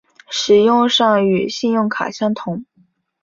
[0.31, 2.65] 使用上与信用卡相同。